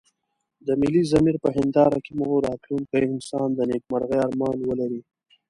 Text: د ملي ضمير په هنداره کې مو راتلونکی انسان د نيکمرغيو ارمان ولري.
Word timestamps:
د 0.65 0.67
ملي 0.81 1.03
ضمير 1.11 1.35
په 1.43 1.49
هنداره 1.57 1.97
کې 2.05 2.11
مو 2.19 2.29
راتلونکی 2.47 2.97
انسان 3.13 3.47
د 3.55 3.59
نيکمرغيو 3.71 4.23
ارمان 4.27 4.57
ولري. 4.69 5.01